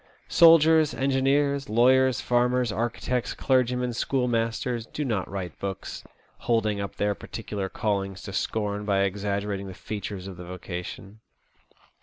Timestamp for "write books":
5.29-6.03